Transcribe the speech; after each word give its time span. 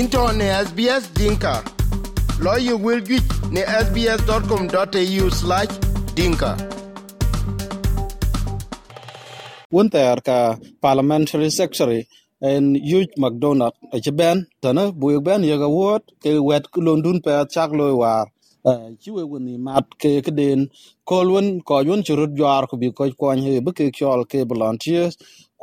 into 0.00 0.18
ne 0.38 0.46
SBS 0.66 1.04
Dinka. 1.14 1.62
Lawyer 2.44 2.76
will 2.76 3.00
get 3.00 3.22
ne 3.54 3.62
sbs.com.au 3.84 5.26
slash 5.30 5.72
dinka. 6.16 6.50
Wun 9.70 9.90
ter 9.90 10.16
ka 10.20 10.56
parliamentary 10.82 11.50
secretary 11.50 12.08
en 12.42 12.74
Hugh 12.74 13.06
McDonald 13.16 13.74
e 13.92 13.96
a 13.96 14.00
ci 14.00 14.10
ben, 14.10 14.46
tana 14.60 14.90
buyek 14.92 15.22
ben 15.22 15.42
yega 15.42 15.68
wot, 15.68 16.02
ke 16.22 16.30
wet 16.48 16.64
londun 16.86 17.22
pe 17.24 17.32
chak 17.54 17.70
loy 17.78 17.92
war 18.02 18.26
e, 18.66 18.96
ci 19.00 19.10
we 19.10 19.22
woni 19.22 19.54
mat 19.58 19.86
ke 20.00 20.10
ke 20.26 20.34
den, 20.34 20.68
kol 21.04 21.30
won, 21.34 21.60
ko 21.60 21.80
yun 21.80 22.02
churut 22.02 22.34
jwar 22.34 22.66
ko 22.66 22.76
bi 22.76 22.90
ko 22.90 23.10
ko 23.20 23.30
he, 23.30 23.60
be 23.60 23.70
ke 23.72 23.92
kyol 23.94 24.26
ke 24.26 24.42
volunteers 24.42 25.14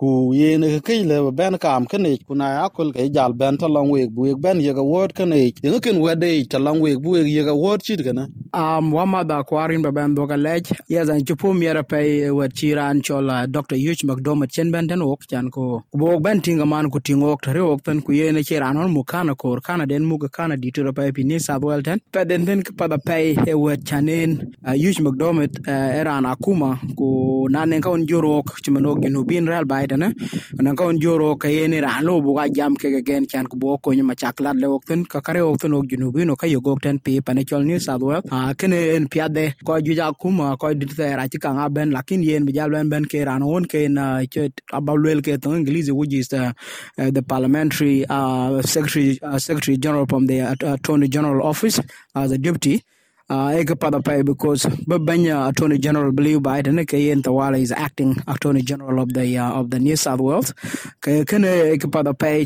ku 0.02 0.34
yene 0.42 0.82
ke 0.88 0.96
le 1.12 1.20
ben 1.32 1.58
kam 1.60 1.86
ke 1.88 2.00
ne 2.00 2.18
ku 2.28 2.36
na 2.36 2.66
akol 2.68 2.94
ke 2.96 3.10
jal 3.16 3.34
ben 3.34 3.58
to 3.58 3.68
long 3.68 3.90
week 3.92 4.12
bu 4.12 4.36
ben 4.46 4.62
ye 4.62 4.74
ga 4.74 4.84
word 4.94 5.14
ke 5.16 5.26
ne 5.34 5.40
ye 5.64 5.80
ken 5.86 6.02
wede 6.02 6.50
to 6.52 6.60
long 6.60 6.82
week 6.82 7.00
bu 7.04 7.18
ye 7.38 7.44
ga 7.46 7.56
word 7.56 7.82
chit 7.84 8.04
kana 8.06 8.28
um 8.54 8.94
wama 8.94 9.24
da 9.26 9.44
kwarin 9.44 9.82
ba 9.84 9.92
ben 9.92 10.16
do 10.16 10.28
ga 10.28 10.36
lej 10.38 10.72
ya 10.90 11.06
zan 11.06 11.26
chu 11.26 11.36
pum 11.38 11.62
yera 11.64 11.84
pe 11.84 12.30
wat 12.32 12.54
chiran 12.54 13.02
chol 13.02 13.30
uh, 13.30 13.46
dr 13.48 13.76
yuch 13.78 14.04
mcdom 14.06 14.46
chen 14.50 14.72
ben 14.72 14.88
ten 14.88 15.02
ok 15.02 15.22
chan 15.30 15.50
ko. 15.52 15.84
Bo 15.94 16.20
ben 16.20 16.42
tinga 16.42 16.66
man 16.68 16.90
ku 16.92 17.00
tingo 17.00 17.32
ok 17.34 17.42
tare 17.46 17.62
ok 17.62 17.82
ten 17.84 18.02
ku 18.02 18.12
yene 18.14 18.44
chiran 18.44 18.78
on 18.78 18.92
mu 18.94 19.04
kana 19.04 19.36
kor 19.36 19.62
kana 19.62 19.88
den 19.88 20.04
mu 20.06 20.18
ga 20.20 20.30
kana 20.30 20.58
di 20.58 20.72
to 20.72 20.92
pe 20.94 21.12
pi 21.14 21.24
ni 21.24 21.38
sabwel 21.40 21.84
ten. 21.84 22.00
Pe 22.12 22.26
den 22.26 22.46
ten 22.46 22.64
pa 22.78 22.88
da 22.88 22.98
pe 22.98 23.36
e 23.48 23.54
wat 23.56 23.82
chanen 23.86 24.54
yuch 24.76 25.00
mcdom 25.02 25.40
uh, 25.40 25.72
eran 26.02 26.26
akuma 26.26 26.80
ku 26.98 27.48
nanen 27.50 27.82
ka 27.82 27.92
on 27.92 28.06
jorok 28.08 28.60
chimano 28.64 28.96
ginu 29.02 29.26
bin 29.28 29.48
real 29.48 29.66
bai 29.66 29.88
tane 29.92 30.08
nan 30.66 30.76
ka 30.76 30.84
on 30.90 31.00
joro 31.00 31.36
ka 31.36 31.48
yene 31.48 31.82
ran 31.86 32.04
lo 32.08 32.22
jam 32.58 32.76
ke 32.76 32.88
gen 33.08 33.28
chan 33.28 33.46
ku 33.52 33.58
ko 33.84 33.92
nyama 33.92 34.16
chaklat 34.16 34.56
le 34.62 34.68
ka 35.14 35.20
kare 35.22 35.42
ok 35.42 35.64
junu 35.90 36.36
ka 36.36 36.48
ni 36.48 37.76
a 38.32 38.54
kene 38.60 38.80
en 38.96 39.08
ko 39.08 39.80
ko 40.58 40.70
ra 41.18 41.28
ka 41.28 41.70
ben. 41.70 41.92
Lakin 41.92 42.24
yen 42.24 42.46
bi 42.46 42.52
ben 42.90 43.06
ke 43.06 43.26
ran 43.26 43.44
on 43.44 43.66
ke 43.66 43.88
na 43.90 44.22
abalwel 44.72 45.22
ke 45.22 45.42
to 45.42 45.56
english 45.56 45.90
which 45.90 46.14
is 46.14 46.28
the 46.30 46.54
uh, 46.98 47.22
parliamentary 47.28 48.06
uh, 48.08 48.62
secretary 48.62 49.20
uh, 49.22 49.38
secretary 49.38 49.78
general 49.78 50.06
from 50.06 50.26
the 50.28 50.42
uh, 50.42 50.56
attorney 50.74 51.08
general 51.08 51.46
office 51.46 51.80
as 52.16 52.32
a 52.32 52.38
deputy. 52.38 52.76
uh, 52.78 53.01
ega 53.32 53.76
pada 53.80 54.04
pay 54.04 54.24
because 54.24 54.66
babanya 54.84 55.48
attorney 55.48 55.78
general 55.78 56.12
believe 56.12 56.40
Biden 56.40 56.84
yen 56.92 57.24
tawala 57.24 57.60
is 57.60 57.72
acting 57.72 58.16
attorney 58.28 58.62
general 58.62 59.00
of 59.00 59.14
the 59.14 59.38
uh, 59.38 59.52
of 59.52 59.70
the 59.72 59.80
New 59.80 59.96
South 59.96 60.20
Wales. 60.20 60.52
Ke 61.00 61.24
kene 61.24 61.72
ega 61.72 61.88
pada 61.88 62.12
pay 62.12 62.46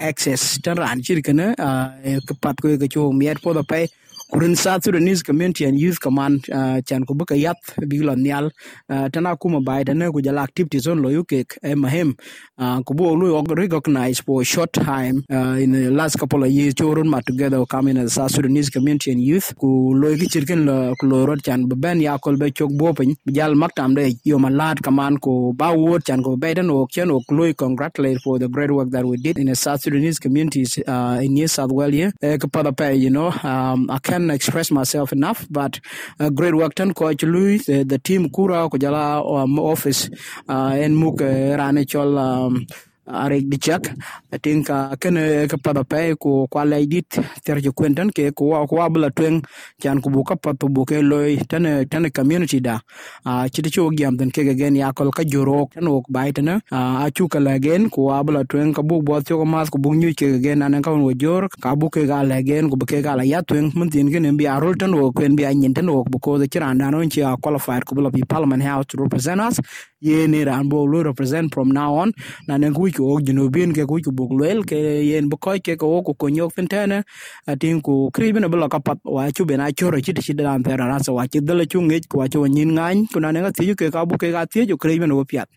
access 0.00 0.58
tan 0.58 0.76
ran 0.76 1.00
chir 1.00 1.20
uh, 1.20 1.92
ke 2.24 2.40
pat 2.40 2.56
ko 2.56 2.76
ke 2.78 2.88
chu 2.88 3.12
miet 3.12 3.36
pada 3.42 3.66
pay 3.66 3.88
kurin 4.34 4.56
South 4.56 4.82
Sudanese 4.82 5.22
Community 5.22 5.64
and 5.64 5.78
Youth 5.78 6.00
Command 6.00 6.50
uh, 6.50 6.80
chan 6.80 7.04
ko 7.04 7.14
buka 7.14 7.38
yap 7.40 7.56
biglo 7.78 8.16
nyal 8.18 8.50
uh, 8.90 9.08
tana 9.08 9.36
kuma 9.36 9.60
Biden 9.60 10.02
ko 10.12 10.20
jala 10.20 10.42
activities 10.42 10.88
on 10.88 11.00
lo 11.00 11.08
yuke 11.08 11.46
eh, 11.62 11.74
mahem. 11.74 12.18
Uh, 12.58 12.82
ko 12.82 12.94
bo 12.94 13.12
lo 13.12 13.40
recognize 13.42 14.18
for 14.18 14.42
a 14.42 14.44
short 14.44 14.72
time 14.72 15.24
uh, 15.30 15.54
in 15.54 15.70
the 15.70 15.88
last 15.88 16.18
couple 16.18 16.42
of 16.42 16.50
years 16.50 16.74
chorun 16.74 17.06
ma 17.06 17.20
together 17.20 17.64
coming 17.64 17.96
as 17.96 18.14
South 18.14 18.32
Sudanese 18.32 18.70
Community 18.70 19.12
and 19.12 19.22
Youth. 19.22 19.54
Ku 19.56 19.94
lo 19.94 20.16
ki 20.16 20.26
chirken 20.26 20.66
lo 20.66 20.96
ku 20.98 21.06
lo 21.06 21.26
rot 21.26 21.40
chan 21.44 21.68
be 21.68 21.76
ben 21.76 22.00
ya 22.00 22.18
kol 22.18 22.36
be 22.36 22.50
chok 22.50 22.72
bo 22.72 22.92
pin 22.92 23.14
jal 23.30 23.54
maktam 23.54 23.94
de 23.94 24.18
yo 24.24 24.38
malat 24.38 24.82
kaman 24.82 25.16
ko 25.18 25.52
ba 25.52 25.72
wot 25.72 26.04
chan 26.04 26.24
ko 26.24 26.36
Biden 26.36 26.72
o 26.72 26.88
chen 26.90 27.08
o 27.12 27.22
lo 27.30 27.52
congratulate 27.52 28.20
for 28.20 28.40
the 28.40 28.48
great 28.48 28.72
work 28.72 28.90
that 28.90 29.04
we 29.04 29.16
did 29.16 29.38
in 29.38 29.46
the 29.46 29.54
South 29.54 29.80
Sudanese 29.80 30.18
communities 30.18 30.76
uh, 30.88 31.20
in 31.22 31.34
New 31.34 31.46
South 31.46 31.70
Wales 31.70 31.94
here 31.94 32.12
eh, 32.20 32.36
ko 32.36 32.48
pada 32.48 32.76
pay 32.76 32.96
you 32.96 33.10
know 33.10 33.30
um, 33.44 33.88
I 33.88 34.00
can 34.00 34.23
express 34.30 34.70
myself 34.70 35.12
enough 35.12 35.46
but 35.50 35.80
uh, 36.20 36.30
great 36.30 36.54
work. 36.54 36.74
Done, 36.74 36.94
coach 36.94 37.22
Louis 37.22 37.64
the, 37.64 37.84
the 37.84 37.98
team 37.98 38.30
kura 38.30 38.68
Kujala 38.68 39.42
um, 39.42 39.58
office 39.58 40.10
uh, 40.48 40.72
en 40.74 40.94
muk 40.94 41.20
uh, 41.20 41.56
rane 41.56 41.84
um, 41.94 42.66
arek 43.08 43.48
di 43.50 43.58
chak 43.58 43.88
i 44.32 44.38
think 44.38 44.70
uh, 44.70 44.94
kene 45.00 45.48
ke 45.48 45.56
pada 45.62 45.84
pe 45.84 46.14
ko 46.20 46.46
kwala 46.50 46.78
edit 46.80 47.08
ter 47.44 47.60
je 47.60 47.70
kwentan 47.70 48.10
ke 48.12 48.32
ko 48.36 48.46
wa 48.54 48.66
ko 48.66 48.82
abla 48.82 49.10
twen 49.10 49.42
chan 49.82 50.00
ku 50.02 50.10
buka 50.10 50.36
pat 50.36 50.58
bu 50.58 50.84
ke 50.86 51.02
loy 51.02 51.36
tan 51.48 51.66
tan 51.90 52.10
community 52.10 52.60
da. 52.60 52.80
Uh, 53.26 53.46
chiti 53.48 53.70
cho 53.70 53.90
gyam 53.90 54.16
den 54.18 54.30
ke 54.30 54.42
gen 54.58 54.76
ya 54.76 54.92
kol 54.92 55.10
ka 55.12 55.24
joro 55.24 55.68
tan 55.74 55.88
ok 55.88 56.06
bai 56.10 56.32
tan 56.32 56.48
a 56.72 57.10
chu 57.14 57.28
ka 57.28 57.38
lagen 57.38 57.90
ko 57.90 58.10
abla 58.12 58.44
twen 58.44 58.74
ka 58.74 58.82
bu 58.82 59.02
bo 59.02 59.20
cho 59.22 59.38
ko 59.38 59.44
mas 59.46 59.70
ku 59.70 59.78
bu 59.78 59.94
nyu 59.94 60.14
ke 60.16 60.40
gen 60.42 60.62
an 60.62 60.82
ka 60.82 60.92
wo 60.92 61.12
jor 61.14 61.48
ka 61.62 61.76
bu 61.76 61.90
ke 61.90 62.06
ga 62.06 62.22
lagen 62.24 62.70
ku 62.70 62.76
bu 62.76 62.86
ke 62.86 63.02
ga 63.02 63.14
la 63.16 63.24
ya 63.24 63.42
twen 63.42 63.70
mun 63.76 63.90
tin 63.90 64.10
gen 64.10 64.36
bi 64.36 64.46
arol 64.48 64.74
tan 64.76 64.94
o 64.94 65.12
ken 65.12 65.36
bi 65.36 65.44
anyin 65.46 65.74
tan 65.74 65.88
ok 65.88 66.10
bu 66.10 66.18
ko 66.20 66.38
de 66.38 66.46
chiran 66.48 66.78
dan 66.78 66.94
on 66.94 67.08
chi 67.10 67.22
qualified 67.42 67.84
ku 67.86 67.94
bu 67.94 68.02
la 68.02 68.10
bi 68.10 68.22
parliament 68.28 68.62
house 68.64 68.86
to 68.88 68.98
represent 68.98 69.40
us. 69.40 69.60
Ye 70.00 70.26
ne 70.28 70.44
ran 70.44 70.68
bo 70.68 70.84
lo 70.86 71.02
represent 71.02 71.54
from 71.54 71.70
now 71.70 71.94
on. 71.96 72.12
Na 72.48 72.56
ne 72.58 72.70
ku 72.72 72.88
ko 72.96 73.20
junubin, 73.20 73.74
ke 73.74 73.84
ku 73.86 74.00
buk 74.12 74.32
lwel 74.38 74.64
ke 74.64 74.76
yen 75.10 75.28
bu 75.30 75.36
koy 75.38 75.60
ke 75.60 75.76
ko 75.76 76.02
ku 76.06 76.14
ko 76.14 76.28
nyok 76.30 76.54
tin 76.56 77.02
atin 77.48 77.82
ku 77.82 78.10
kribina 78.14 78.48
bla 78.50 78.68
ka 78.68 78.80
pat 78.80 78.98
wa 79.04 79.28
chu 79.36 79.44
bena 79.46 79.68
choro 79.78 79.98
chiti 80.00 80.22
chi 80.26 80.34
dan 80.34 80.62
pera 80.64 80.86
rasa 80.92 81.12
wa 81.12 81.26
chi 81.32 81.40
dele 81.40 81.66
chu 81.66 81.80
ngi 81.82 82.00
wa 82.14 82.26
chu 82.32 82.46
nyin 82.48 82.72
ngan, 82.76 83.06
ku 83.12 83.20
na 83.20 83.32
ne 83.32 83.40
ga 83.44 83.52
ti 83.52 83.74
ke 83.76 83.90
ka 83.94 84.06
bu, 84.08 84.16
ke 84.18 84.32
ga 84.32 84.46
ti 84.46 84.66
ju 84.70 84.76
kribina 84.78 85.14
wo 85.18 85.24
piat. 85.24 85.48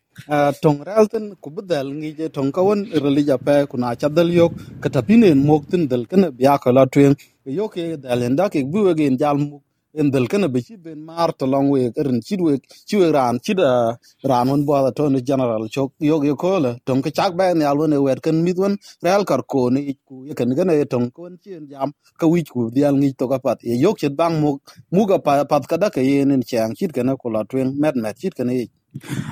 Tong 0.62 0.82
relten 0.84 1.36
ku 1.42 1.50
bedel 1.56 1.88
ngi 1.96 2.12
je 2.18 2.28
tong 2.36 2.52
kawon 2.52 2.80
relija 3.04 3.38
pe 3.40 3.56
kuna 3.72 3.96
chadal 4.02 4.30
yok 4.40 4.54
katapinen 4.84 5.40
moktin 5.50 5.88
dal 5.92 6.04
kana 6.12 6.32
biya 6.32 6.60
kala 6.64 6.84
tuen. 6.94 7.16
Yok 7.46 7.74
ke 7.76 7.84
dalen 8.04 8.36
da 8.36 8.50
ke 8.50 8.60
buwe 8.74 8.94
gen 9.00 9.18
jal 9.22 9.38
muk 9.38 9.64
en 10.00 10.12
del 10.14 10.28
kana 10.32 10.48
be 10.50 10.62
chit 10.68 10.82
ben 10.86 11.00
mar 11.10 11.30
to 11.40 11.46
long 11.54 11.70
we 11.74 11.82
erin 12.02 12.22
chit 12.28 12.42
we 12.42 12.54
chi 12.90 12.98
we 13.02 13.08
ran 13.18 13.40
chit 13.46 13.58
da 13.58 13.72
ran 14.32 14.48
won 14.50 14.66
bo 14.68 14.76
to 14.98 15.10
ne 15.10 15.22
general 15.30 15.64
chok 15.76 15.92
yok 16.12 16.24
yo 16.30 16.36
ko 16.44 16.60
le 16.66 16.72
tong 16.88 17.02
ka 17.06 17.12
chak 17.18 17.32
ben 17.40 17.62
yal 17.68 17.78
won 17.82 17.94
e 17.94 17.98
wer 18.08 18.20
kan 18.26 18.38
mit 18.46 18.58
won 18.64 18.76
real 19.06 19.24
kar 19.30 19.42
ko 19.54 19.70
ne 19.76 19.82
ku 20.08 20.16
ye 20.28 20.34
kan 20.40 20.50
gana 20.58 20.74
e 20.84 20.86
tong 20.94 21.08
kon 21.18 21.38
chen 21.44 21.68
jam 21.72 21.92
ka 22.20 22.28
wi 22.32 22.42
ku 22.54 22.72
dial 22.76 22.96
ngi 22.98 23.12
to 23.20 23.28
ka 23.32 23.40
pat. 23.46 23.60
Ye 23.64 23.76
yok 23.86 23.98
chit 24.02 24.16
bang 24.18 24.36
mu 24.42 24.52
mu 24.94 25.06
ga 25.10 25.18
pa 25.26 25.46
pat 25.52 25.64
ka 25.70 25.78
da 25.78 25.90
ka 25.96 26.02
ye 26.02 26.26
nen 26.26 26.44
chang. 26.44 26.76
Chit 26.80 26.94
kana 26.94 27.18
ko 27.18 27.30
la 27.30 27.44
twen 27.50 27.70
met 27.82 27.96
met. 27.96 28.18
Chit 28.22 28.36
kana 28.36 28.54
ye 28.54 28.66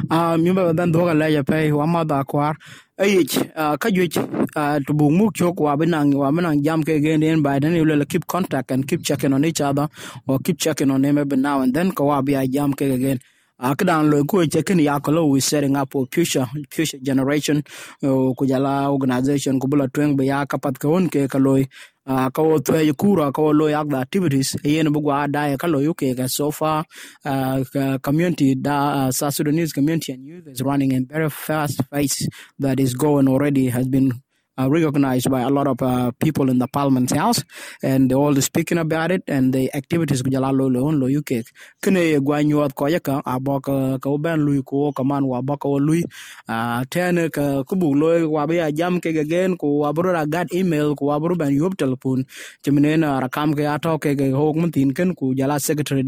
a 0.09 0.37
mi 0.37 0.51
ba 0.51 0.73
dan 0.73 0.91
do 0.91 1.05
ga 1.05 1.13
la 1.13 1.25
ya 1.25 1.43
pe 1.43 1.71
wa 1.71 1.85
ma 1.85 2.03
da 2.03 2.23
kwar 2.23 2.55
eh, 2.97 3.03
ai 3.03 3.25
ah, 3.55 3.75
ka 3.77 3.89
ju 3.89 4.07
ah, 4.55 4.79
to 4.85 4.93
bu 4.93 5.09
mu 5.11 5.31
chok 5.31 5.59
wa 5.59 5.75
benang 5.75 6.13
wa 6.15 6.31
benang 6.31 6.61
jam 6.63 6.83
ke 6.83 7.01
gen 7.03 7.19
den 7.19 7.41
by 7.41 7.59
then 7.59 7.75
you 7.75 7.83
will 7.85 8.05
keep 8.05 8.25
contact 8.27 8.71
and 8.71 8.87
keep 8.87 9.03
checking 9.03 9.33
on 9.33 9.45
each 9.45 9.61
other 9.61 9.87
or 10.27 10.39
keep 10.39 10.57
checking 10.57 10.91
on 10.91 11.01
them 11.01 11.17
every 11.17 11.37
now 11.37 11.61
and 11.61 11.73
then 11.73 11.91
ko 11.91 12.05
wa 12.05 12.21
bi 12.21 12.45
jam 12.47 12.73
ke 12.73 12.81
again 12.97 13.19
akadan 13.59 14.11
lo 14.11 14.23
ko 14.27 14.43
chekin 14.45 14.79
ya 14.83 14.99
ko 14.99 15.25
we 15.27 15.39
setting 15.39 15.75
up 15.77 15.91
for 15.91 16.05
future 16.11 16.45
future 16.69 16.99
generation 16.99 17.63
oh, 18.03 18.33
ku 18.35 18.45
jala 18.45 18.91
organization 18.91 19.59
ku 19.59 19.67
bula 19.67 19.87
twen 19.87 20.15
be 20.15 20.25
ya 20.27 20.45
kapat 20.45 20.75
ka 20.77 20.87
ka 21.27 21.37
loy 21.39 21.63
uh, 22.07 22.29
ka 22.29 22.41
wo 22.41 22.59
twe 22.59 22.93
kura 22.93 23.31
ka 23.31 23.41
wo 23.41 23.51
lo 23.51 23.67
yak 23.67 23.87
the 23.89 23.97
activities 23.97 24.55
yen 24.63 24.91
bu 24.93 25.01
gwa 25.01 25.27
da 25.31 25.57
ka 25.57 25.67
lo 25.67 25.79
yuke 25.79 26.15
ka 26.17 26.27
so 26.27 26.51
far 26.51 26.85
uh, 27.25 27.63
community 28.01 28.55
da 28.55 29.07
uh, 29.07 29.11
South 29.11 29.33
Sudanese 29.33 29.73
community 29.73 30.11
and 30.13 30.25
youth 30.25 30.47
is 30.47 30.61
running 30.61 30.93
a 30.93 30.99
very 31.01 31.29
fast 31.29 31.81
pace 31.91 32.27
that 32.59 32.79
is 32.79 32.93
going 32.93 33.27
already 33.27 33.67
has 33.69 33.87
been 33.87 34.11
uh, 34.57 34.69
recognized 34.69 35.29
by 35.29 35.41
a 35.41 35.49
lot 35.49 35.67
of 35.67 35.81
uh, 35.81 36.11
people 36.19 36.49
in 36.49 36.59
the 36.59 36.67
Parliament 36.67 37.11
House, 37.11 37.43
and 37.83 38.09
they're 38.09 38.17
all 38.17 38.35
speaking 38.41 38.77
about 38.77 39.11
it 39.11 39.23
and 39.27 39.53
the 39.53 39.73
activities 39.73 40.21
ko 40.21 40.29
jala 40.29 40.51
lo 40.51 40.67
lo 40.67 40.89
lo 40.89 41.07
UK. 41.07 41.43
Kene 41.81 42.19
gwa 42.19 42.43
nyuat 42.43 42.75
ko 42.75 42.87
yaka 42.87 43.21
abok 43.25 44.01
ka 44.01 44.09
uban 44.09 44.39
lui 44.45 44.61
ko 44.63 44.91
kaman 44.91 45.25
wa 45.25 45.41
baka 45.41 45.67
wa 45.67 45.77
lui 45.77 46.03
uh, 46.47 46.83
ten 46.89 47.29
ka 47.29 47.63
kubu 47.63 47.95
lo 47.95 48.29
wa 48.29 48.45
be 48.45 48.61
jam 48.71 48.99
ke 48.99 49.15
again 49.17 49.57
ko 49.57 49.85
wa 49.85 49.93
email 50.53 50.95
telephone. 51.77 52.25
Ku 55.15 55.33
secretary 55.59 56.03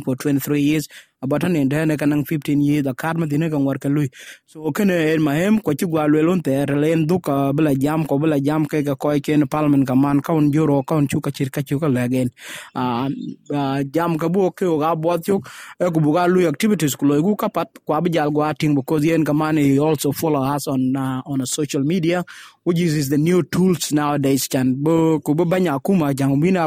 for 0.00 0.16
23 0.16 0.60
years 0.60 0.88
about 1.22 1.44
an 1.44 1.56
interne 1.56 1.96
kanang 1.96 2.24
15 2.26 2.60
years 2.62 2.84
the 2.84 2.94
card 2.94 3.16
madine 3.18 3.50
kan 3.50 3.64
war 3.64 3.76
lui 3.84 4.08
so 4.46 4.72
kene 4.72 4.92
en 5.14 5.20
mahem 5.22 5.60
ko 5.62 5.74
ci 5.74 5.86
gwa 5.86 6.08
lelon 6.08 6.42
te 6.42 6.52
len 6.66 7.06
duka 7.06 7.52
bla 7.54 7.74
jam 7.74 8.06
ko 8.06 8.18
bla 8.18 8.38
jam 8.40 8.66
ke 8.66 8.82
ga 8.84 8.94
koy 8.96 9.20
ken 9.20 9.46
parliament 9.48 9.86
ka 9.86 9.94
man 9.94 10.20
kaun 10.20 10.52
juro 10.52 10.82
kaun 10.86 11.08
chu 11.08 11.20
ka 11.20 11.30
chir 11.30 11.50
ka 11.50 11.62
chu 11.62 11.78
ka 11.80 11.88
legen 11.88 12.30
a 12.74 13.84
jam 13.84 14.18
ka 14.18 14.28
bo 14.28 14.50
ke 14.50 14.66
ga 14.80 14.94
bo 14.94 15.18
chu 15.18 15.40
e 15.80 15.90
ku 15.90 16.00
buga 16.00 16.26
lui 16.28 16.46
activities 16.46 16.96
ku 16.96 17.06
loy 17.06 17.20
gu 17.20 17.36
ka 17.36 17.48
pat 17.48 17.68
ko 17.86 17.94
ab 17.94 18.08
jal 18.08 18.30
gwa 18.30 18.54
ting 18.58 18.74
because 18.74 19.04
yen 19.04 19.24
ka 19.24 19.32
man 19.32 19.56
he 19.56 19.78
also 19.78 20.12
follow 20.12 20.42
us 20.42 20.66
on 20.68 20.96
uh, 20.96 21.22
on 21.26 21.40
a 21.40 21.46
social 21.46 21.82
media 21.82 22.24
which 22.64 22.78
uses 22.78 23.08
the 23.10 23.18
new 23.18 23.42
tools 23.42 23.92
nowadays 23.92 24.48
chan 24.48 24.74
bo 24.76 25.20
ku 25.20 25.34
bo 25.34 25.44
banya 25.44 25.78
kuma 25.80 26.14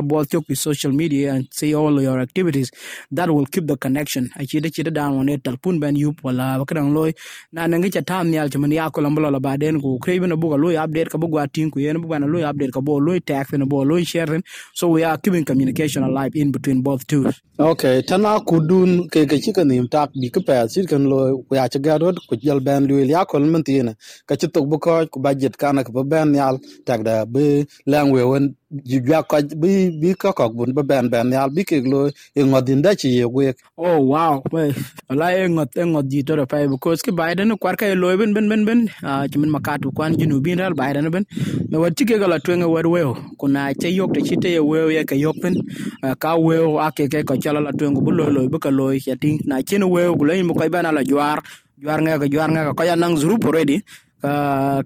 bo 0.04 0.24
tok 0.25 0.45
with 0.50 0.60
social 0.60 0.92
media 0.92 1.34
and 1.34 1.48
see 1.51 1.75
all 1.75 2.01
your 2.01 2.19
activities. 2.19 2.72
That 3.12 3.30
will 3.30 3.45
keep 3.45 3.68
the 3.68 3.78
connection. 3.78 4.30
A 4.38 4.45
chi 4.45 4.60
de 4.60 4.69
chi 4.72 4.84
da 4.84 5.07
on 5.07 5.25
ne 5.25 5.38
talpun 5.38 5.80
ben 5.80 5.95
yup 5.95 6.24
wala 6.24 6.57
bakran 6.60 6.94
loy. 6.94 7.13
Na 7.51 7.68
nangi 7.68 7.92
cha 7.94 8.01
tam 8.01 8.31
nyal 8.31 8.50
chman 8.51 8.72
ya 8.72 8.90
ko 8.90 9.01
lambo 9.01 9.22
la 9.31 9.40
baden 9.40 9.81
ku 9.81 10.00
krebe 10.00 10.28
na 10.28 10.36
buga 10.36 10.57
loy 10.60 10.75
update 10.75 11.10
ka 11.10 11.18
bugwa 11.18 11.48
tin 11.51 11.72
ku 11.72 11.80
yen 11.80 11.98
bugwa 12.01 12.19
na 12.19 12.28
loy 12.28 12.42
update 12.42 12.72
ka 12.74 12.80
loy 12.80 13.19
tag 13.19 13.51
na 13.54 13.66
bo 13.66 13.84
loy 13.84 14.04
share 14.04 14.42
so 14.74 14.88
we 14.89 15.04
are 15.04 15.18
keeping 15.18 15.46
communication 15.46 16.04
alive 16.04 16.36
in 16.36 16.51
between 16.51 16.81
both 16.81 17.06
tools. 17.07 17.42
Okay 17.60 18.01
tana 18.01 18.39
kudun 18.42 19.10
ke 19.10 19.25
ke 19.30 19.38
chi 19.44 19.51
kan 19.54 19.68
nim 19.68 19.88
tak 19.88 20.12
bi 20.13 20.30
ke 20.30 20.42
pa 20.46 20.66
chi 20.68 20.86
kan 20.89 21.06
lo 21.10 21.44
ku 21.48 21.56
ya 21.56 21.68
cha 21.68 21.80
ga 21.80 21.98
rod 21.98 22.18
ku 22.30 22.36
jal 22.38 22.60
ben 22.60 22.88
lu 22.88 22.98
ya 23.06 23.25
ko 23.25 23.39
men 23.39 23.63
tin 23.63 23.96
ka 24.28 24.36
chi 24.36 24.48
tok 24.48 24.66
bu 24.69 24.80
ko 24.80 25.06
ku 25.07 25.19
budget 25.19 25.57
kana 25.57 25.83
ka 25.86 25.92
ben 26.12 26.34
yal 26.36 26.56
tak 26.88 27.02
da 27.08 27.26
be 27.26 27.66
lang 27.92 28.12
we 28.16 28.24
won 28.32 28.46
ji 28.90 28.98
ya 29.12 29.24
ko 29.24 29.38
bi 29.62 29.92
bi 30.02 30.16
ka 30.22 30.32
ko 30.38 30.50
bun 30.56 30.72
bi 30.78 30.84
ben 30.92 31.10
ben 31.14 31.32
yal 31.38 31.50
bi 31.56 31.64
ke 31.70 31.78
lo 31.94 32.10
e 32.40 32.42
ngodin 32.44 32.82
da 32.86 32.92
chi 33.02 33.10
ye 33.20 33.26
we 33.26 33.54
oh 33.78 34.00
wow. 34.02 34.44
We 34.52 34.74
ala 35.10 35.28
e 35.38 35.48
ngot 35.50 35.76
e 35.78 35.84
ngot 35.86 36.08
di 36.10 36.24
to 36.24 36.46
pa 36.48 36.68
because 36.68 37.02
ke 37.04 37.12
biden 37.12 37.58
kwar 37.60 37.76
ka 37.78 37.88
lo 37.96 38.18
ben 38.18 38.34
ben 38.34 38.50
ben 38.50 38.66
ben 38.66 38.88
chi 38.88 38.94
ah, 39.04 39.28
min 39.40 39.52
makatu 39.52 39.94
kwan 39.96 40.16
jinu 40.18 40.42
bin 40.44 40.60
ral 40.60 40.74
biden 40.74 41.12
ben 41.12 41.26
me 41.72 41.78
wat 41.80 41.96
chi 41.98 42.06
ke 42.06 42.20
ga 42.20 42.28
la 42.28 42.40
twenga 42.40 42.66
e 42.66 42.72
wer 42.74 42.88
we 42.90 43.02
kuna 43.40 43.74
che 43.76 43.90
yok 43.90 44.14
te 44.16 44.22
chi 44.28 44.38
te 44.38 44.60
we 44.60 44.96
ye 44.96 45.04
ke 45.06 45.16
yok 45.20 45.38
ben 45.44 45.56
eh, 46.04 46.16
ka 46.20 46.38
we 46.38 46.58
a 46.80 46.92
ke 46.92 47.10
ke 47.14 47.24
ko 47.28 47.36
chala 47.38 47.62
la 47.62 47.72
twenga 47.72 48.02
bu 48.02 48.12
lo 48.12 48.30
lo 48.32 48.48
bu 48.50 48.60
ka 48.60 48.70
lo 48.72 48.92
ya 48.94 49.16
ting. 49.22 49.40
Na 49.46 49.62
chin 49.62 49.84
we 49.90 50.04
ku 50.20 50.26
le 50.26 50.44
mo 50.44 50.54
ko 50.56 50.70
ba 50.70 50.82
na 50.84 50.92
la 50.92 51.04
jwar 51.04 51.40
jwar 51.82 52.00
nga 52.02 52.20
ka 52.22 52.28
jwar 52.34 52.50
nga 52.52 52.74
ka 52.74 52.84
ya 52.86 52.96
nang 52.96 53.18
zurup 53.18 53.46
already 53.46 53.82
ka 54.24 54.34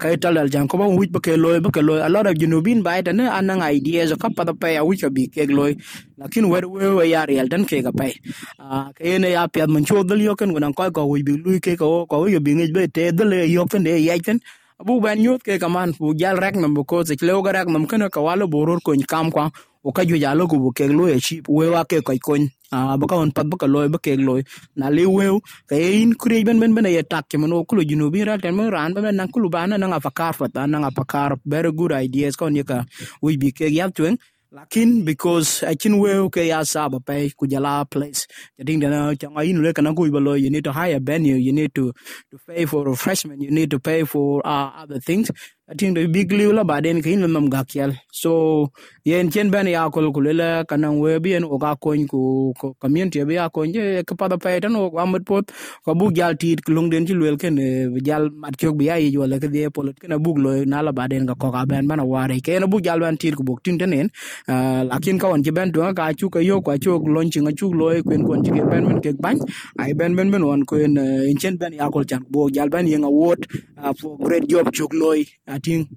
ka 0.01 0.07
ital 0.15 0.35
jan 0.49 0.65
ko 0.67 0.77
ba 0.81 0.89
wuj 0.89 1.13
ba 1.13 1.21
ke 1.21 1.37
loy 1.37 1.61
ba 1.61 1.69
ke 1.69 1.81
loy 1.85 2.01
a 2.01 2.09
lot 2.09 2.25
of 2.27 2.35
junubin 2.41 2.81
ba 2.87 2.97
ita 3.01 3.13
ne 3.13 3.29
anang 3.29 3.61
ideas 3.61 4.13
ka 4.17 4.29
pa 4.33 4.45
pa 4.57 4.67
ya 4.73 4.81
wuj 4.87 5.05
ka 5.05 5.09
bi 5.13 5.29
ke 5.29 5.45
loy 5.59 5.77
lakin 6.17 6.49
wer 6.49 6.65
we 6.65 6.89
we 6.97 7.05
ya 7.13 7.25
real 7.29 7.45
dan 7.47 7.65
ke 7.69 7.83
ga 7.85 7.93
ka 7.93 8.07
a 8.59 8.89
ke 8.97 9.19
ne 9.21 9.31
ya 9.37 9.45
pya 9.47 9.69
man 9.69 9.85
cho 9.85 10.03
dal 10.03 10.21
yo 10.21 10.35
kan 10.35 10.49
gunan 10.55 10.73
ko 10.73 10.89
ko 10.91 11.05
wuj 11.11 11.23
bi 11.29 11.37
lui 11.37 11.59
ke 11.61 11.77
ko 11.77 12.09
ko 12.09 12.25
yo 12.27 12.41
bi 12.41 12.57
ngej 12.57 12.73
be 12.75 12.89
te 12.89 13.11
dal 13.13 13.31
yo 13.47 13.65
ken 13.71 13.83
de 13.85 13.97
ya 14.01 14.17
kan 14.19 14.41
abu 14.81 15.01
ban 15.01 15.21
yot 15.21 15.43
ke 15.45 15.59
kaman 15.61 15.93
bu 15.99 16.15
jal 16.17 16.37
rek 16.41 16.55
nam 16.57 16.75
ko 16.85 17.03
ze 17.05 17.15
leo 17.21 17.41
ga 17.45 17.53
rek 17.61 17.69
nam 17.69 17.87
ken 17.87 18.09
ka 18.09 18.21
walo 18.21 18.47
boror 18.49 18.81
ko 18.85 18.97
kam 19.07 19.31
kwa 19.31 19.51
o 19.85 19.91
ka 19.93 20.03
ju 20.09 20.17
jalo 20.17 20.47
ko 20.51 20.57
bu 20.63 20.71
ke 20.73 20.89
loy 20.89 21.19
chi 21.21 21.41
we 21.49 21.69
wa 21.69 21.85
ke 21.85 22.01
ko 22.01 22.13
ko 22.21 22.35
a 22.71 22.97
baka 22.97 23.15
on 23.15 23.31
pat 23.31 23.47
baka 23.49 23.67
loy 23.67 23.87
baka 23.87 24.15
loy. 24.17 24.43
Na 24.75 24.89
le 24.89 25.05
wew 25.05 25.39
ka 25.67 25.75
in 25.75 26.13
kure 26.15 26.43
ben 26.43 26.59
ben 26.59 26.73
ben 26.75 26.85
ya 26.85 27.01
tak 27.03 27.29
ke 27.29 27.37
mano 27.39 27.63
kulo 27.65 27.83
junubi 27.83 28.25
ra 28.25 28.37
ten 28.37 28.55
mo 28.55 28.69
ran 28.69 28.93
ben 28.93 29.15
nan 29.15 29.27
kulu 29.29 29.49
bana 29.51 29.77
nan 29.77 29.91
afakar 29.91 30.35
fat 30.35 30.53
nan 30.55 30.83
afakar 30.83 31.37
very 31.45 31.71
good 31.71 31.91
ideas 31.91 32.35
kon 32.35 32.55
yaka 32.55 32.85
we 33.21 33.37
be 33.37 33.51
ke 33.51 33.69
yap 33.71 33.93
twen 33.95 34.17
lakin 34.51 35.03
because 35.03 35.63
can 35.79 35.99
wew 35.99 36.29
ke 36.29 36.47
ya 36.47 36.63
saba 36.63 36.99
pay 36.99 37.29
kujala 37.29 37.89
place. 37.89 38.27
Jadi 38.59 38.79
dana 38.81 39.13
changa 39.15 39.43
in 39.47 39.61
le 39.63 39.73
kana 39.73 39.93
kuy 39.93 40.09
balo 40.09 40.39
you 40.39 40.49
need 40.49 40.63
to 40.63 40.71
hire 40.71 40.99
venue 40.99 41.35
you 41.35 41.53
need 41.53 41.73
to 41.75 41.93
to 42.31 42.37
pay 42.47 42.65
for 42.65 42.85
refreshment 42.85 43.41
you 43.41 43.51
need 43.51 43.69
to 43.71 43.79
pay 43.79 44.03
for 44.03 44.41
uh, 44.45 44.71
other 44.83 44.99
things 44.99 45.31
I 45.69 45.75
do 45.75 46.07
big 46.09 46.31
liu 46.31 46.53
la 46.53 46.63
baden 46.63 47.01
kin 47.03 47.21
lam 47.33 47.49
gakyal 47.51 47.91
so, 48.13 48.71
yen 49.05 49.29
chen 49.31 49.51
ban 49.51 49.67
ya 49.67 49.89
kol 49.89 50.13
kul 50.13 50.33
la 50.33 50.63
kanang 50.63 50.99
we 51.01 51.19
bien 51.19 51.43
o 51.43 51.57
ga 51.59 51.75
kon 51.75 52.07
ku 52.07 52.53
community 52.79 53.23
be 53.25 53.33
ya 53.35 53.49
kon 53.49 53.73
je 53.73 54.01
ka 54.03 54.15
pa 54.15 54.29
da 54.29 54.37
pa 54.37 54.59
tan 54.61 54.77
o 54.77 54.89
amut 54.97 55.25
pot 55.25 55.51
ko 55.85 55.93
bu 55.95 56.13
gal 56.13 56.35
tit 56.37 56.61
klung 56.63 56.89
den 56.89 57.05
ti 57.05 57.13
lwel 57.15 57.37
ken 57.37 57.59
eh, 57.59 57.89
gal 58.01 58.29
mat 58.31 58.55
chok 58.57 58.77
bi 58.77 58.89
ay 58.89 59.11
la 59.27 59.39
ke 59.39 59.49
de 59.51 59.69
polot 59.69 59.99
ken 59.99 60.15
bu 60.23 60.37
lo 60.39 60.63
na 60.65 60.81
la 60.83 60.93
baden 60.93 61.27
ga 61.27 61.35
ko 61.35 61.51
ga 61.51 61.65
ban 61.65 61.87
ban 61.87 61.99
ware. 62.07 62.39
Ke 62.41 62.61
na 62.61 62.67
bu 62.67 62.79
gal 62.81 62.99
ban 63.01 63.17
tit 63.17 63.35
ku 63.35 63.43
buk 63.43 63.61
tin 63.65 63.77
tenen 63.77 64.07
eh, 64.47 64.83
lakin 64.87 65.19
ka 65.19 65.27
on 65.33 65.43
ci 65.43 65.51
ban 65.51 65.71
do 65.71 65.81
ga 65.93 66.13
chu 66.13 66.29
ka 66.29 66.39
yo, 66.39 66.61
ka 66.61 66.77
chok 66.79 67.03
lon 67.09 67.29
chi 67.29 67.41
nga 67.41 67.51
chu 67.51 67.73
lo 67.73 67.91
e 67.91 68.01
kwen 68.07 68.23
kon 68.23 68.41
ti 68.43 68.51
ke 68.55 68.63
ban 68.71 68.87
men 68.87 69.01
ke 69.01 69.11
ban 69.19 69.35
ai 69.79 69.93
ban 69.93 70.15
ben 70.15 70.31
ben 70.31 70.43
won 70.47 70.63
ko 70.65 70.77
en 70.77 70.95
chen 71.41 71.57
ban 71.59 71.73
ya 71.73 71.89
kol 71.91 72.05
chan 72.05 72.23
bo 72.31 72.47
gal 72.55 72.69
ben 72.69 72.87
yen 72.87 73.03
wot 73.03 73.39
eh, 73.83 73.93
for 73.99 74.17
great 74.19 74.47
job 74.47 74.71
chok 74.73 74.93
loy 74.95 75.25
听 75.59 75.87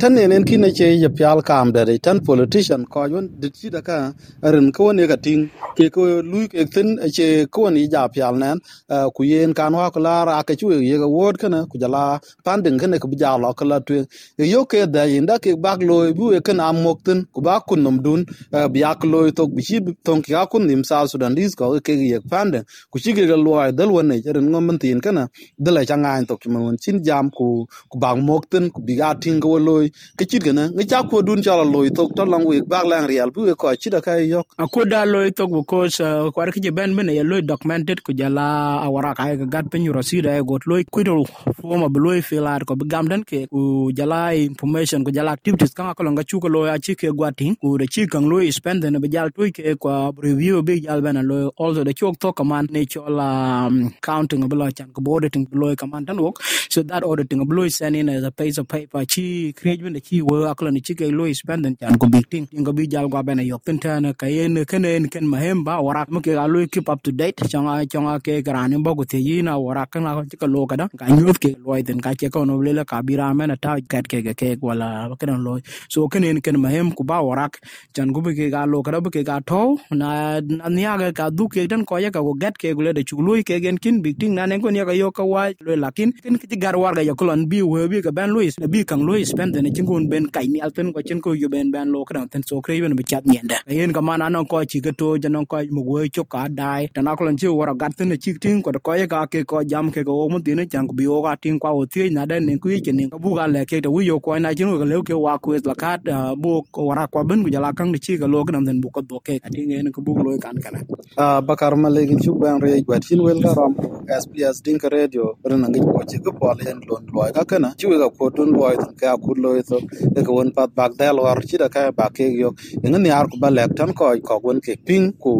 tan 0.00 0.14
ne 0.14 0.28
nen 0.28 0.44
kine 0.44 0.70
che 0.72 0.86
ye 1.02 1.08
pyal 1.10 1.42
kam 1.42 1.72
da 1.72 1.84
tan 1.98 2.20
politician 2.20 2.84
ko 2.86 3.06
yon 3.06 3.26
dit 3.40 3.54
chi 3.58 3.70
da 3.70 3.80
ka, 3.82 4.12
ren 4.42 4.72
ko 4.72 4.92
ne 4.92 5.06
ka 5.08 5.16
ting, 5.16 5.50
ke 5.76 5.90
ko 5.90 6.22
lui 6.22 6.48
ke 6.48 6.64
tin 6.74 6.98
e 7.00 7.10
che 7.10 7.46
ko 7.50 7.70
ni 7.70 7.88
ja 7.88 8.08
pyal 8.08 8.36
nan 8.38 8.58
e, 8.90 8.96
ku 9.16 9.24
yen 9.24 9.54
kan 9.54 9.74
wa 9.74 9.90
kula 9.90 10.26
ra 10.28 10.42
ke 10.44 10.54
chu 10.60 10.70
e 10.72 10.78
ye 10.84 10.98
ga 10.98 11.08
wod 11.08 11.38
kana 11.42 11.66
ku 11.70 11.78
jala 11.78 12.20
panding 12.44 12.78
kana 12.78 12.98
ku 13.00 13.08
ja 13.18 13.36
lo 13.38 13.52
ka 13.54 13.64
tu 13.80 14.04
yo 14.38 14.66
ke 14.66 14.86
da 14.86 15.04
yin 15.04 15.26
da 15.26 15.38
ke 15.40 15.56
bak 15.56 15.80
lo 15.82 16.12
bu 16.14 16.34
e 16.36 16.40
kana 16.40 16.72
mok 16.72 17.00
tin 17.06 17.24
ku 17.34 17.40
ba 17.42 17.60
kun 17.68 17.82
num 17.82 17.98
dun 18.04 18.26
bi 18.74 18.84
ak 18.84 19.04
lo 19.04 19.30
to 19.32 19.48
bi 19.48 19.62
chi 19.68 19.78
ton 20.04 20.22
ki 20.22 20.34
kun 20.52 20.66
nim 20.68 20.84
sa 20.84 21.06
sudan 21.06 21.34
dis 21.34 21.54
ko 21.56 21.80
ke 21.80 21.92
ye 21.96 22.20
pan 22.30 22.50
de. 22.52 22.60
Ku 22.92 22.98
chi 23.02 23.12
ge 23.16 23.24
lo 23.46 23.52
ai 23.60 23.72
dal 23.72 23.90
won 23.96 24.08
ne 24.08 24.16
ren 24.36 24.46
ngom 24.52 24.78
tin 24.82 25.00
kana 25.00 25.24
dala 25.64 25.82
cha 25.88 25.96
ngai 25.96 26.26
to 26.28 26.36
ki 26.42 26.48
mon 26.54 26.76
chin 26.82 26.98
jam 27.06 27.30
ku 27.38 27.66
ku 27.90 27.96
bang 28.02 28.20
mok 28.28 28.44
tin 28.52 28.70
ku 28.74 28.80
bi 28.86 28.94
ga 29.00 29.14
ting 29.22 29.40
ko 29.44 29.58
loi 29.68 29.90
ke 30.18 30.24
chit 30.30 30.42
gana 30.44 30.68
ngi 30.74 30.84
cha 30.90 31.02
ko 31.02 31.22
dun 31.22 31.42
cha 31.42 31.56
loi 31.74 31.88
tok 31.90 32.14
to 32.16 32.24
long 32.24 32.44
wi 32.44 32.60
bag 32.62 32.84
lang 32.92 33.06
real 33.06 33.30
bu 33.30 33.54
ko 33.56 33.74
chi 33.82 33.90
da 33.90 34.00
kai 34.00 34.28
yok. 34.32 34.46
Ko 34.72 34.84
da 34.84 35.04
loi 35.04 35.30
tok 35.30 35.50
because 35.50 35.98
kwar 36.34 36.50
ke 36.52 36.74
ben 36.74 36.94
men 36.94 37.08
ya 37.08 37.22
loi 37.22 37.40
documented 37.42 38.02
ku 38.04 38.12
jala 38.12 38.82
awara 38.86 39.14
ka 39.14 39.34
ga 39.36 39.46
gat 39.46 39.70
pen 39.70 39.82
yuro 39.84 40.02
si 40.04 40.20
da 40.20 40.40
got 40.42 40.62
ku 40.92 41.04
do 41.04 41.24
forma 41.60 41.88
bu 41.88 42.00
loi 42.00 42.20
filar 42.20 42.60
ko 42.66 42.74
gam 42.76 43.08
dan 43.08 43.24
ke 43.24 43.46
ku 43.50 43.92
jala 43.92 44.34
information 44.34 45.04
ku 45.04 45.10
jala 45.12 45.32
activities 45.32 45.72
kan 45.74 45.94
ko 45.94 46.02
nga 46.04 46.24
chu 46.24 46.40
ko 46.40 46.48
loi 46.48 46.68
a 46.74 46.78
chi 46.78 46.94
ke 46.94 47.08
gwatin 47.14 47.56
ku 47.60 47.78
de 47.78 47.86
chi 47.86 48.06
kan 48.06 48.24
loi 48.28 48.50
spend 48.50 48.84
na 48.84 48.98
be 48.98 49.08
jal 49.08 49.30
tu 49.30 49.50
ke 49.52 49.76
ko 49.78 50.12
review 50.18 50.62
be 50.62 50.80
jal 50.80 51.00
ben 51.00 51.20
loi 51.26 51.46
also 51.56 51.84
the 51.84 51.92
chok 51.94 52.18
to 52.18 52.32
command 52.32 52.70
ne 52.70 52.84
chola 52.86 53.66
um, 53.66 53.94
counting 54.02 54.48
bu 54.48 54.56
loy 54.56 54.70
chan 54.70 54.88
ko 54.92 55.02
auditing 55.14 55.44
bu 55.50 55.58
loi 55.58 55.74
command 55.76 56.06
dan 56.06 56.18
work 56.20 56.36
so 56.68 56.82
that 56.82 57.02
auditing 57.04 57.44
bu 57.46 57.54
loi 57.54 57.68
send 57.68 57.96
in 57.96 58.08
as 58.08 58.24
a 58.24 58.30
piece 58.30 58.58
of 58.58 58.66
paper 58.68 59.04
chi 59.04 59.51
create 59.52 59.82
when 59.82 59.94
the 59.94 60.00
chi 60.00 60.20
wo 60.22 60.46
akla 60.52 60.72
ni 60.72 60.80
chi 60.80 60.94
ke 60.94 61.10
lo 61.12 61.32
spend 61.32 61.64
den 61.64 61.76
chan 61.76 61.98
ko 61.98 62.08
big 62.08 62.28
thing. 62.30 62.48
Ngo 62.52 62.72
bi 62.76 62.86
jal 62.86 63.08
gwa 63.08 63.22
bena 63.24 63.42
yok 63.42 63.64
ten 63.64 63.78
tan 63.78 64.14
ka 64.14 64.26
yen 64.26 64.64
ken 64.66 64.84
en 64.86 65.08
ken 65.08 65.26
mahem 65.28 65.64
ba 65.64 65.80
wara 65.82 66.06
mo 66.10 66.20
ke 66.20 66.32
lo 66.54 66.66
keep 66.68 66.88
up 66.88 67.02
to 67.02 67.12
date. 67.12 67.36
Changa 67.38 67.86
changa 67.86 68.20
ke 68.22 68.44
gran 68.44 68.82
ba 68.82 68.94
ko 68.94 69.04
te 69.04 69.18
yina 69.18 69.58
wara 69.60 69.86
kan 69.90 70.04
ko 70.04 70.24
chi 70.30 70.36
ka 70.36 70.46
lo 70.46 70.66
ka 70.66 70.76
da. 70.76 70.88
Ka 70.88 71.06
nyot 71.06 71.38
ke 71.40 71.56
lo 71.64 71.80
den 71.82 72.00
ka 72.00 72.14
che 72.14 72.30
ko 72.30 72.44
no 72.44 72.58
le 72.58 72.84
ka 72.84 73.02
bi 73.02 73.16
ra 73.16 73.32
men 73.34 73.56
ta 73.60 73.76
kat 73.88 74.08
ke 74.08 74.34
ke 74.34 74.58
wala 74.62 75.10
ke 75.20 75.26
lo. 75.26 75.58
So 75.88 76.08
ken 76.08 76.24
en 76.24 76.40
ken 76.42 76.60
mahem 76.60 76.92
ku 76.96 77.04
ba 77.04 77.22
wara 77.22 77.48
chan 77.94 78.12
ko 78.14 78.20
bi 78.22 78.34
ke 78.34 78.50
ga 78.50 78.64
lo 78.66 78.82
ka 78.82 79.00
ba 79.00 79.10
ke 79.10 79.24
ga 79.24 79.40
to 79.46 79.78
na 79.92 80.40
nya 80.70 80.98
ga 80.98 81.12
ka 81.12 81.30
du 81.30 81.48
ke 81.48 81.66
den 81.68 81.84
ko 81.84 81.98
ya 81.98 82.10
ka 82.10 82.22
go 82.22 82.34
get 82.34 82.58
ke 82.58 82.74
le 82.76 82.92
de 82.94 83.04
chu 83.04 83.18
lo 83.22 83.34
ke 83.42 83.60
gen 83.62 83.78
kin, 83.78 84.02
big 84.02 84.18
thing 84.18 84.34
na 84.34 84.46
ne 84.46 84.58
ko 84.60 84.68
nya 84.70 84.84
ka 84.86 84.92
yo 84.92 85.10
ka 85.12 85.24
wa 85.24 85.50
lo 85.60 85.76
lakin 85.76 86.12
ken 86.22 86.38
ki 86.38 86.56
gar 86.56 86.76
war 86.78 86.94
ga 86.94 87.02
ya 87.02 87.14
ko 87.14 87.26
lon 87.26 87.46
bi 87.48 87.62
we 87.62 87.88
bi 87.88 88.02
ka 88.02 88.10
ben 88.12 88.30
lo 88.30 88.40
bi 88.70 88.84
kan 88.84 89.00
lo 89.02 89.14
spend 89.42 89.56
ne 89.64 89.70
chin 89.70 89.86
kun 89.86 90.08
ben 90.10 90.26
kai 90.30 90.46
ni 90.48 90.60
alten 90.60 90.92
ko 90.92 91.02
chin 91.02 91.20
ko 91.20 91.32
yu 91.34 91.48
ben 91.48 91.70
ben 91.72 91.88
lo 91.92 92.04
kan 92.04 92.28
ten 92.28 92.42
so 92.48 92.60
kre 92.62 92.80
ben 92.82 92.96
be 92.96 93.02
chat 93.04 93.24
nyenda 93.26 93.56
yen 93.68 93.92
ka 93.92 94.00
mana 94.02 94.28
no 94.30 94.44
ko 94.44 94.64
chi 94.72 94.80
ke 94.80 94.92
to 94.98 95.18
jano 95.18 95.46
ko 95.48 95.58
mu 95.76 95.82
go 95.84 96.06
cho 96.16 96.24
ka 96.24 96.48
dai 96.48 96.88
ta 96.94 97.02
na 97.02 97.16
ko 97.16 97.24
lan 97.24 97.36
chi 97.40 97.48
wora 97.48 97.74
gat 97.74 98.00
ne 98.00 98.16
chi 98.16 98.32
tin 98.42 98.62
ko 98.62 98.72
ko 98.86 98.94
ye 98.94 99.06
ka 99.14 99.26
ke 99.32 99.44
ko 99.46 99.64
jam 99.64 99.90
ke 99.92 100.04
ko 100.04 100.28
mu 100.32 100.40
tin 100.42 100.66
chan 100.72 100.86
ko 100.88 100.94
bi 100.94 101.06
o 101.06 101.22
ga 101.22 101.36
tin 101.42 101.58
kwa 101.60 101.70
o 101.80 101.86
ti 101.86 102.10
na 102.10 102.26
den 102.26 102.46
ne 102.46 102.58
ku 102.58 102.68
ye 102.74 102.80
chen 102.80 103.10
ko 103.10 103.18
bu 103.18 103.34
ga 103.38 103.46
le 103.54 103.64
ke 103.66 103.82
to 103.84 103.90
wi 103.92 104.04
yo 104.10 104.20
ko 104.20 104.38
na 104.38 104.54
chin 104.54 104.68
ko 104.82 104.84
le 104.92 105.02
ke 105.08 105.14
wa 105.26 105.38
ku 105.38 105.54
es 105.58 105.66
la 105.70 105.74
ka 105.74 105.98
bu 106.44 106.62
ko 106.72 106.84
wora 106.90 107.08
ko 107.08 107.24
ben 107.24 107.42
ku 107.44 107.50
jala 107.50 107.72
kan 107.78 107.92
chi 108.06 108.18
ka 108.22 108.26
lo 108.34 108.44
kan 108.44 108.64
den 108.68 108.80
bu 108.82 108.90
ko 108.90 109.02
do 109.02 109.20
ke 109.26 109.40
ati 109.46 109.66
ne 109.66 109.90
ko 109.90 110.02
bu 110.02 110.18
lo 110.24 110.38
kan 110.38 110.56
kana 110.64 110.80
a 111.16 111.42
bakar 111.42 111.76
ma 111.76 111.88
le 111.90 112.06
gi 112.10 112.16
chu 112.24 112.34
ben 112.40 112.60
re 112.60 112.82
gwat 112.86 113.02
chin 113.06 113.20
wel 113.26 113.40
ga 113.44 113.52
ram 113.58 113.74
sps 114.22 114.62
din 114.64 114.78
ka 114.78 114.88
radio 114.88 115.24
rena 115.50 115.68
ngi 115.70 115.80
ko 115.80 116.00
chi 116.10 116.18
ko 116.24 116.32
pol 116.40 116.58
yen 116.66 116.80
lon 116.88 117.04
loy 117.14 117.30
ka 117.36 117.44
kana 117.50 117.70
chu 117.78 117.88
ga 118.02 118.08
ko 118.18 118.30
tun 118.36 118.50
loy 118.58 118.76
ka 119.00 119.16
ku 119.32 119.40
lo 119.44 119.56
to 119.70 119.78
e 120.18 120.22
ko 120.26 120.32
won 120.38 120.52
pat 120.56 120.70
bak 120.80 120.92
dal 121.00 121.16
war 121.26 121.38
chi 121.48 121.56
da 121.64 121.68
ka 121.74 121.90
ba 122.00 122.10
ke 122.16 122.28
yo 122.42 122.52
ngi 122.84 122.98
ni 123.04 123.10
ar 123.18 123.26
ku 123.32 123.38
ba 123.44 123.50
lek 123.58 123.74
tan 123.78 123.92
ko 123.98 124.12
ko 124.28 124.40
won 124.44 124.60
ke 124.66 124.76
ping 124.86 125.12
ku 125.24 125.32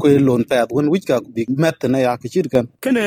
ku 0.00 0.06
lon 0.28 0.44
pa 0.50 0.66
won 0.76 0.90
wich 0.94 1.06
ka 1.10 1.20
bi 1.34 1.44
met 1.64 1.82
na 1.92 1.98
ya 2.06 2.16
ki 2.22 2.28
chir 2.34 2.46
kan 2.54 2.66
kene 2.84 3.04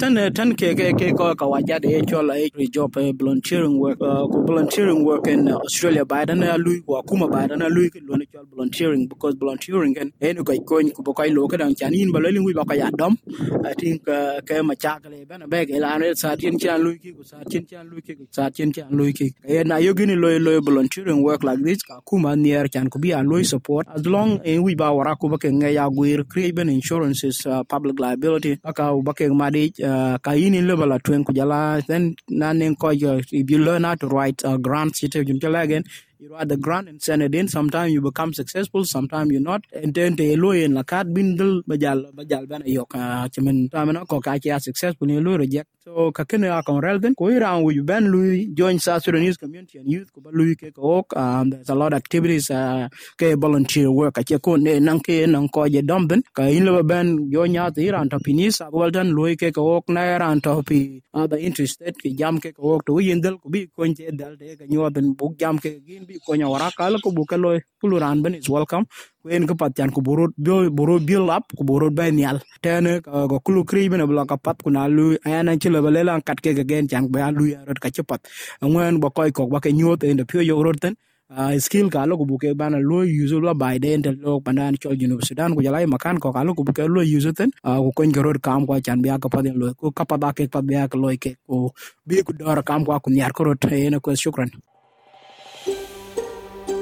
tan 0.00 0.14
tan 0.36 0.50
ke 0.60 0.74
ke 0.80 0.86
ke 1.00 1.08
ko 1.18 1.34
ka 1.40 1.46
wa 1.52 1.60
ja 1.68 1.78
de 1.84 2.00
cho 2.10 2.22
la 2.22 2.34
e 2.36 2.48
job 2.74 2.94
volunteering 3.20 3.78
work 3.78 3.98
ku 3.98 4.38
volunteering 4.46 5.04
work 5.04 5.26
in 5.28 5.48
australia. 5.48 6.04
By 6.04 6.24
dan 6.24 6.40
lu 6.64 6.82
wa 6.86 7.02
kuma 7.02 7.28
by 7.28 7.46
dan 7.46 7.60
lui 7.76 7.90
ke 7.90 8.00
lo 8.02 8.16
ne 8.16 8.26
cho 8.32 8.44
volunteering, 8.50 9.06
because 9.08 9.34
volunteering 9.36 9.96
en 9.98 10.12
en 10.20 10.36
ko 10.44 10.54
ko 10.66 10.80
ku 10.96 11.02
ba 11.02 11.12
ko 11.12 11.24
lo 11.30 11.48
ka 11.48 11.56
dan 11.56 11.74
chan 11.74 11.92
chanin 11.92 12.12
ba 12.12 12.20
le 12.20 12.40
wi 12.40 12.52
ba 12.54 12.64
ka 12.64 12.74
ya 12.74 12.90
dom 12.90 13.16
i 13.64 13.74
think 13.74 14.02
ke 14.48 14.56
ma 14.62 14.74
cha 14.74 14.98
ka 15.02 15.08
le 15.08 15.24
ba 15.24 15.38
na 15.38 15.46
be 15.46 15.66
ke 15.66 15.78
la 15.80 15.98
ne 15.98 16.14
sa 16.14 16.36
tin 16.36 16.58
chan 16.58 16.80
lu 16.84 16.96
ki 16.98 17.12
ku 17.16 17.22
sa 17.24 17.38
tin 17.50 17.64
chan 17.66 17.84
lu 17.90 18.00
ki 18.06 18.14
ku 18.14 18.24
sa 18.30 18.48
tin 18.50 18.72
chan 18.72 18.88
lu 18.90 19.12
ki 19.12 19.26
e 19.48 19.64
na 19.64 19.76
ayo 19.82 19.94
gini 19.98 20.14
loy 20.14 20.38
loy 20.38 20.60
volunteering 20.60 21.20
work 21.26 21.42
like 21.42 21.58
this 21.66 21.82
ka 21.82 21.98
kuma 22.06 22.36
near 22.36 22.68
chan 22.70 22.86
ko 22.88 23.00
bi 23.02 23.10
a 23.18 23.22
loy 23.30 23.42
support 23.42 23.84
as 23.90 24.06
long 24.06 24.38
in 24.44 24.62
we 24.62 24.76
ba 24.78 24.94
wara 24.94 25.18
ko 25.18 25.26
bake 25.32 25.50
nga 25.58 25.66
ya 25.76 25.88
gwir 25.90 26.22
create 26.30 26.54
ben 26.54 26.68
insurances 26.70 27.42
uh, 27.46 27.64
public 27.66 27.98
liability 27.98 28.52
aka 28.62 28.94
bake 29.02 29.26
madi 29.42 29.74
uh, 29.82 30.14
ka 30.22 30.38
yini 30.38 30.62
level 30.62 30.92
at 30.94 31.02
twen 31.02 31.24
ko 31.26 31.32
jala 31.34 31.82
then 31.90 32.14
nanen 32.30 32.78
ko 32.78 32.94
if 32.94 33.50
you 33.50 33.58
learn 33.58 33.82
how 33.82 33.96
to 33.96 34.06
write 34.06 34.38
uh, 34.44 34.56
grants 34.56 35.02
it 35.02 35.18
jum 35.26 35.40
jala 35.42 35.66
again 35.66 35.82
you 36.22 36.30
write 36.32 36.46
the 36.48 36.56
grant 36.56 36.88
and 36.88 37.02
send 37.02 37.20
it 37.20 37.34
in. 37.34 37.48
Sometimes 37.48 37.92
you 37.92 38.00
become 38.00 38.32
successful, 38.32 38.84
sometimes 38.84 39.32
you're 39.32 39.40
not. 39.40 39.64
And 39.72 39.92
then 39.92 40.14
the 40.14 40.36
lawyer 40.36 40.64
in 40.66 40.74
la 40.74 40.84
card 40.84 41.12
bindle 41.12 41.62
bajal 41.68 42.12
bajal 42.14 42.46
bana 42.46 42.64
yok 42.64 42.90
chamen 43.34 43.68
tamana 43.68 44.06
ko 44.06 44.20
ka 44.20 44.38
chia 44.38 44.60
successful 44.60 45.08
lawyer 45.08 45.38
reject. 45.38 45.68
So 45.84 46.12
ka 46.12 46.24
kene 46.24 46.46
a 46.48 46.62
kon 46.62 46.80
relden 46.80 47.14
ko 47.18 47.26
ira 47.30 47.58
wu 47.58 47.72
ben 47.84 48.04
lui 48.06 48.46
join 48.54 48.78
South 48.78 49.02
Sudanese 49.04 49.36
community 49.36 49.78
and 49.78 49.88
youth 49.90 50.12
ko 50.14 50.20
ba 50.22 50.30
lui 50.32 50.54
ke 50.54 50.70
ko 50.72 51.02
um 51.16 51.50
there's 51.50 51.70
a 51.70 51.74
lot 51.74 51.92
of 51.92 51.98
activities 51.98 52.50
uh, 52.52 52.88
ke 53.18 53.34
volunteer 53.36 53.90
work. 53.90 54.18
A 54.18 54.24
ko 54.38 54.56
ne 54.56 54.78
nang 54.80 55.00
ke 55.00 55.26
nang 55.26 55.48
ko 55.48 55.66
je 55.68 55.82
domben 55.82 56.22
ka 56.36 56.44
in 56.44 56.66
lo 56.66 56.82
ben 56.84 57.30
jo 57.32 57.46
nya 57.46 57.74
ti 57.74 57.90
ran 57.90 58.08
to 58.08 58.18
pinis 58.20 58.60
a 58.62 58.70
golden 58.70 59.10
lui 59.10 59.36
ke 59.36 59.52
ko 59.52 59.82
na 59.88 60.18
ran 60.18 60.40
to 60.40 60.62
pi 60.62 61.02
other 61.14 61.38
interested 61.38 61.96
ke 61.98 62.14
jam 62.16 62.38
ke 62.40 62.54
ko 62.54 62.78
to 62.86 63.02
yindel 63.02 63.40
ko 63.42 63.50
bi 63.50 63.66
ko 63.76 63.84
je 63.90 64.12
dal 64.12 64.36
de 64.38 64.56
ka 64.56 64.64
nyoden 64.70 65.16
bu 65.18 65.34
jam 65.36 65.58
ke 65.58 65.82
gin 65.86 66.06
bi 66.06 66.20
ko 66.26 66.34
nya 66.38 66.46
wara 66.46 66.70
kala 66.78 67.00
ko 67.02 67.10
bu 67.10 67.26
kalo 67.26 67.58
puluran 67.82 68.22
ben 68.22 68.36
is 68.36 68.48
welcome 68.48 68.86
kuen 69.22 69.46
ke 69.46 69.54
pat 69.54 69.78
yan 69.78 69.90
ku 69.94 70.02
borot 70.02 70.32
bio 70.36 70.70
boro 70.70 70.98
build 71.00 71.26
lap 71.30 71.44
ku 71.58 71.64
borot 71.64 71.94
ba 71.94 72.10
nial. 72.10 72.40
Tene 72.62 72.98
eh, 72.98 73.26
go 73.30 73.38
kulu 73.40 73.64
kri 73.64 73.88
bena 73.88 74.06
bla 74.06 74.26
ka 74.26 74.36
pat 74.36 74.58
kuna 74.64 74.88
lu 74.88 75.14
eh, 75.14 75.18
ayana 75.26 75.54
chila 75.62 75.80
balela 75.86 76.18
kat 76.24 76.42
ke 76.42 76.64
gen 76.66 76.88
chan 76.88 77.08
ba 77.08 77.30
lu 77.30 77.46
ya 77.54 77.62
ka 77.80 77.90
chapat 77.90 78.20
ngwen 78.62 79.00
ba 79.00 79.10
koy 79.10 79.30
kok 79.32 79.50
ba 79.50 79.60
ke 79.60 79.70
nyot 79.72 80.04
en 80.04 80.18
de 80.18 80.24
pyo 80.26 80.42
yo 80.42 80.58
roten 80.62 80.94
ah, 81.30 81.54
skill 81.58 81.88
ka 81.90 82.04
lo 82.06 82.18
kubuke 82.18 82.50
bana 82.58 82.78
lo 82.90 83.04
yuzo 83.06 83.38
lo 83.40 83.54
bai 83.54 83.78
de 83.78 83.94
entel 83.94 84.16
lo 84.24 84.40
pandan 84.40 84.74
chol 84.82 84.96
jinu 85.00 85.16
sudan 85.22 85.54
ku 85.56 85.62
jalai 85.62 85.86
makan 85.86 86.18
ko 86.20 86.32
ka 86.34 86.42
lo 86.42 86.54
kubuke 86.58 86.82
lo 86.90 87.02
yuzo 87.02 87.30
ten. 87.38 87.50
Uh, 87.64 87.78
ku 87.84 87.90
kon 87.96 88.10
gerod 88.12 88.42
kam 88.42 88.66
kwa 88.66 88.80
chan 88.82 88.98
bia 89.02 89.18
ka 89.22 89.28
paden 89.30 89.54
ya 89.54 89.58
lo 89.62 89.66
ku 89.78 89.92
kapa 89.94 90.18
ba 90.18 90.34
ke 90.36 90.50
pa 90.50 90.60
bia 90.62 90.88
ka 90.90 90.98
lo 90.98 91.08
ke 91.24 91.38
ku 91.46 91.70
bi 92.08 92.22
ku 92.26 92.32
dor 92.34 92.58
kam 92.66 92.84
ko 92.84 92.98
ku 93.04 93.10
nyar 93.14 93.32
ko 93.32 93.44
rot. 93.44 93.62
Ene 93.70 94.00
ko 94.02 94.10
shukran. 94.24 94.50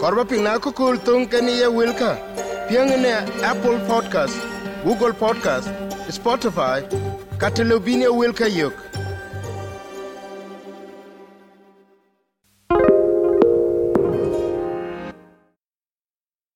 Korba 0.00 0.25
ping 0.28 0.42
na 0.45 0.59
ko 0.59 0.73
kul 0.73 0.97
tung 1.07 1.26
keni 1.33 1.54
ye 1.61 1.66
wilka. 1.78 2.11
Piang 2.69 2.92
ne 3.04 3.12
apple 3.50 3.78
podcast 3.90 4.37
google 4.85 5.12
podcast 5.23 5.69
spotify 6.16 6.78
katelobine 7.42 8.07
wilka 8.21 8.47
yok 8.59 8.73